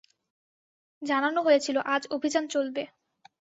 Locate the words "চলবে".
2.47-2.83